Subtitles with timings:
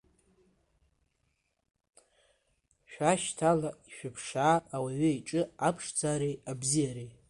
[2.91, 7.11] Шәашьҭала, ишәыԥшаа ауаҩы иҿы аԥшӡареи, абзиареи.